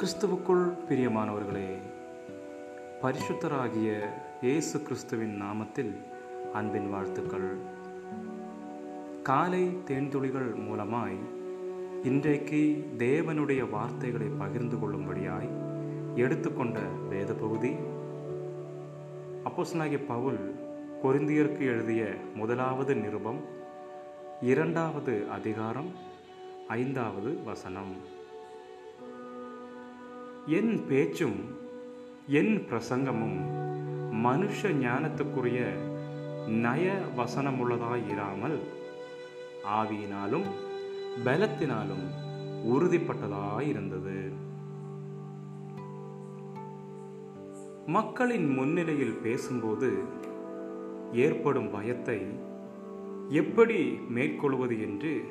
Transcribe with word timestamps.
கிறிஸ்துவுக்குள் 0.00 0.76
பிரியமானவர்களே 0.88 1.68
பரிசுத்தராகிய 3.02 4.06
இயேசு 4.42 4.82
கிறிஸ்துவின் 4.82 5.42
நாமத்தில் 5.42 5.96
அன்பின் 6.52 6.90
வாழ்த்துக்கள். 6.90 7.56
காலை 9.22 9.68
தேன்துளிகள் 9.68 10.50
மூலமாய் 10.56 11.16
இன்றைக்கு 12.04 12.90
தேவனுடைய 12.98 13.70
வார்த்தைகளை 13.70 14.26
பகிர்ந்து 14.26 14.76
கொள்ளும்படியாய் 14.76 15.48
எடுத்துக்கொண்ட 16.14 16.78
வேத 17.08 17.32
பகுதி 17.32 17.72
அப்போசனாகிய 19.44 20.06
பவுல் 20.06 20.54
பொருந்தியருக்கு 21.02 21.60
எழுதிய 21.60 22.14
முதலாவது 22.34 22.94
நிருபம் 22.94 23.40
இரண்டாவது 24.40 25.26
அதிகாரம் 25.30 25.90
ஐந்தாவது 26.68 27.42
வசனம். 27.44 28.15
என் 30.46 30.84
பேச்சும் 30.88 31.44
என் 32.26 32.66
பிரசங்கமும் 32.70 33.38
மனுஷ 34.24 34.70
ஞானத்துக்குரிய 34.72 35.60
நய 36.48 36.92
வசனமுள்ளதாயிராமல் 37.16 38.58
ஆவியினாலும் 39.68 40.44
பலத்தினாலும் 41.24 42.06
உறுதிப்பட்டதாயிருந்தது 42.64 44.32
மக்களின் 47.86 48.48
முன்னிலையில் 48.48 49.20
பேசும்போது 49.22 49.98
ஏற்படும் 51.12 51.70
பயத்தை 51.70 52.26
எப்படி 53.28 53.98
மேற்கொள்வது 54.08 54.80
என்று 54.80 55.24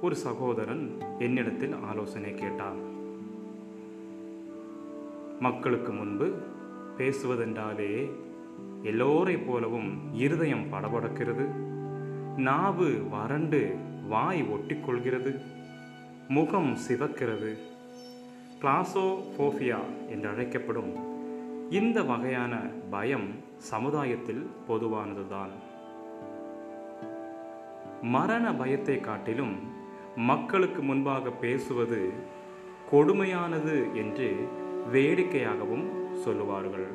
ஒரு 0.00 0.16
சகோதரன் 0.16 0.98
என்னிடத்தில் 1.18 1.72
ஆலோசனை 1.72 2.34
கேட்டான். 2.34 2.95
மக்களுக்கு 5.40 5.92
முன்பு 5.92 6.34
பேசுவதென்றாலே 6.98 8.10
எல்லோரை 8.82 9.46
போலவும் 9.46 10.14
இருதயம் 10.14 10.72
படபடக்கிறது. 10.72 11.44
நாவு 12.36 13.08
வறண்டு 13.10 13.74
வாய் 14.08 14.42
ஒட்டிக்கொள்கிறது. 14.42 15.40
முகம் 16.28 16.76
சிவக்கிறது. 16.88 17.56
கிளாசோஃபோபியா 18.60 19.78
என்று 20.08 20.28
அழைக்கப்படும் 20.28 20.92
இந்த 21.70 22.02
வகையான 22.02 22.56
பயம் 22.90 23.28
சமுதாயத்தில் 23.58 24.50
பொதுவானதுதான். 24.68 25.50
மரண 28.02 28.54
பயத்தை 28.54 29.00
காட்டிலும் 29.00 29.56
மக்களுக்கு 30.16 30.82
முன்பாக 30.82 31.30
பேசுவது 31.30 32.12
கொடுமையானது 32.92 33.94
என்று 33.94 34.48
வேடிக்கையாகவும் 34.92 35.86
சொல்லுவார்கள். 36.24 36.88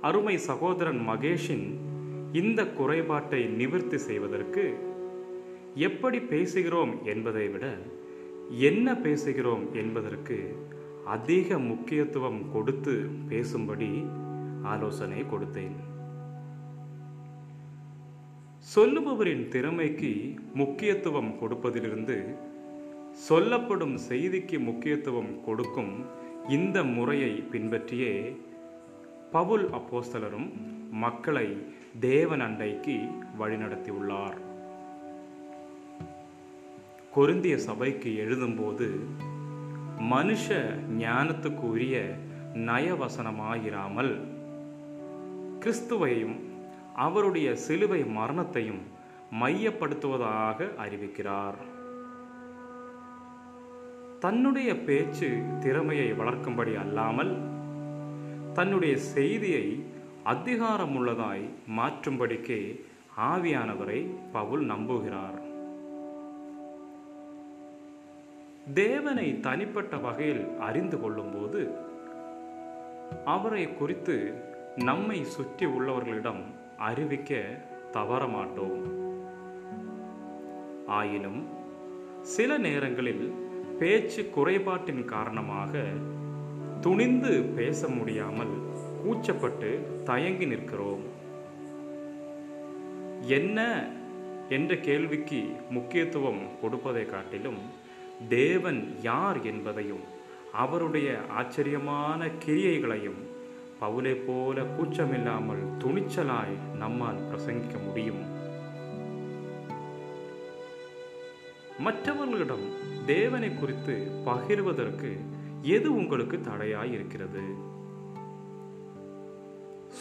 அருமை 0.00 0.38
சகோதரன் 0.38 1.00
மகேஷின் 1.08 1.66
இந்த 2.32 2.60
குறைபாட்டை 2.64 3.46
நிவர்த்தி 3.46 3.98
செய்வதற்கு 3.98 4.64
எப்படி 5.74 6.18
பேசுகிறோம் 6.18 6.92
என்பதை 7.02 7.48
விட 7.48 7.66
என்ன 8.48 8.92
பேசுகிறோம் 8.92 9.64
என்பதற்கு 9.72 10.38
அதிக 11.04 11.58
முக்கியத்துவம் 11.58 12.40
கொடுத்து 12.52 12.94
பேசும்படி 13.28 13.90
ஆலோசனை 14.62 15.22
கொடுத்தேன். 15.22 15.76
சொல்லுபவரின் 18.74 19.48
திறமைக்கு 19.48 20.12
முக்கியத்துவம் 20.54 21.32
கொடுப்பதிலிருந்து 21.40 22.16
சொல்லப்படும் 23.24 23.98
செய்திக்கு 24.08 24.58
முக்கியத்துவம் 24.58 25.44
கொடுக்கும் 25.44 26.04
இந்த 26.48 26.84
முறையை 26.84 27.30
பின்பற்றியே 27.30 28.36
பவுல் 29.30 29.70
அப்போஸ்தலரும் 29.70 30.48
மக்களை 30.90 31.62
தேவன் 32.00 32.40
அண்டைக்கு 32.40 32.96
வழிநடத்தியுள்ளார். 33.38 34.36
கொருந்திய 37.14 37.56
சபைக்கு 37.56 38.10
எழுதும்போது 38.24 38.88
மனுஷ 40.10 40.46
ஞானத்துக்கு 40.98 41.60
உரிய 41.60 42.16
நயவசனமாயிராமல் 42.54 44.20
கிறிஸ்துவையும் 45.60 46.36
அவருடைய 46.94 47.56
சிலுவை 47.56 48.04
மரணத்தையும் 48.04 48.82
மையப்படுத்துவதாக 49.40 50.68
அறிவிக்கிறார். 50.84 51.58
தன்னுடைய 54.20 54.76
பேச்சு 54.76 55.42
திறமையை 55.60 56.12
வளர்க்கும்படி 56.12 56.78
அல்லாமல் 56.80 57.36
தன்னுடைய 58.52 58.96
செய்தியை 58.96 59.84
அதிகாரமுள்ளதாய் 60.24 61.48
மாற்றும்படிக்கே 61.76 62.80
ஆவியானவரை 63.20 64.10
பவுல் 64.32 64.66
நம்புகிறார். 64.66 65.38
தேவனை 68.74 69.40
தனிப்பட்ட 69.40 69.96
வகையில் 69.96 70.58
அறிந்து 70.58 71.00
கொள்ளும்போது 71.00 71.70
அவரை 73.24 73.74
குறித்து 73.74 74.34
நம்மை 74.76 75.24
சுற்றி 75.24 75.66
உள்ளவர்களிடம் 75.66 76.42
அறிவிக்க 76.78 77.60
தவறமாட்டோம். 77.92 78.80
ஆயினும் 80.86 81.46
சில 82.22 82.58
நேரங்களில் 82.58 83.32
பேச்சு 83.78 84.22
குறைபாட்டின் 84.36 85.04
காரணமாக 85.04 85.82
துணிந்து 86.80 87.42
பேச 87.42 87.88
முடியாமல் 87.88 88.54
கூச்சப்பட்டு 89.02 89.70
தயங்கி 90.04 90.46
நிற்கிறோம். 90.46 91.04
என்ன 93.38 93.88
என்ற 94.48 94.74
கேள்விக்கு 94.76 95.40
முக்கியத்துவம் 95.70 96.42
கொடுப்பதை 96.60 97.04
காட்டிலும் 97.06 97.60
தேவன் 98.28 98.80
யார் 99.02 99.42
என்பதையும் 99.42 100.04
அவருடைய 100.52 101.18
ஆச்சரியமான 101.28 102.28
கிரியைகளையும் 102.44 103.20
பவுலை 103.80 104.14
போல 104.26 104.62
கூச்சமில்லாமல் 104.76 105.64
துணிச்சலாய் 105.84 106.56
நம்மால் 106.78 107.24
பிரசங்கிக்க 107.30 107.78
முடியும். 107.86 108.22
மற்றவர்களிடம் 111.78 112.66
தேவனை 113.06 113.54
குறித்து 113.54 114.10
பகிர்வதற்கு 114.24 115.20
எது 115.62 115.96
உங்களுக்கு 115.96 116.40
தடையாய் 116.40 116.92
இருக்கிறது 116.92 117.42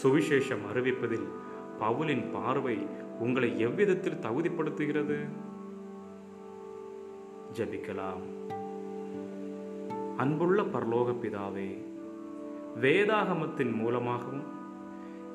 சுவிசேஷம் 0.04 0.64
அறிவிப்பதில் 0.74 1.28
பவுலின் 1.80 2.32
பார்வை 2.32 2.78
உங்களை 3.20 3.60
எவ்விதத்தில் 3.60 4.22
தகுதிப்படுத்துகிறது? 4.22 5.18
ஜபிக்கலாம். 7.54 8.24
அன்புள்ள 10.18 10.62
பரலோக 10.62 11.16
பிதாவே 11.24 11.84
வேதாகமத்தின் 12.82 13.76
மூலமாகவும் 13.76 14.44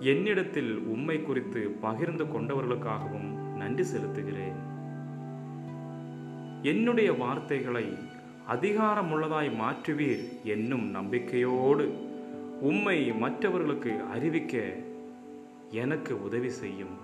என்னிடத்தில் 0.00 0.78
உம்மை 0.78 1.22
குறித்து 1.22 1.76
பகிர்ந்து 1.80 2.24
கொண்டவர்களுக்காகவும் 2.24 3.30
நன்றி 3.56 3.82
செலுத்துகிறேன். 3.82 4.78
என்னுடைய 6.62 7.12
வார்த்தைகளை 7.12 7.86
அதிகாரமுள்ளதாய் 8.48 9.50
மாற்றுவீர் 9.60 10.44
என்னும் 10.44 10.90
நம்பிக்கையோடு 10.90 11.86
உம்மை 12.60 13.12
மற்றவர்களுக்கு 13.12 13.92
அறிவிக்க 14.10 14.62
எனக்கு 15.70 16.24
உதவி 16.24 16.50
செய்யும். 16.50 16.96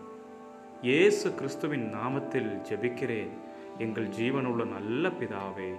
இயேசு 0.83 1.35
கிறிஸ்துவின் 1.35 1.95
நாமத்தில் 1.95 2.51
ஜெபிக்கிறேன். 2.69 3.33
எங்கள் 3.79 4.09
ஜீவனுள்ள 4.09 4.67
நல்ல 4.67 5.09
பிதாவே 5.09 5.73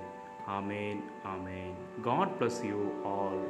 ஆமேன் 0.58 1.02
ஆமேன். 1.36 1.78
God 2.02 2.36
bless 2.40 2.62
you 2.70 2.82
all 3.04 3.46